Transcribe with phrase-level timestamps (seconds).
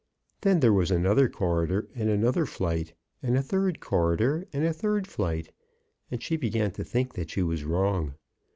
[0.41, 5.05] Then there was another corridor and another flight, and a third corridor and a third
[5.05, 5.51] flight,
[6.09, 8.15] and she began to think that she was wrong.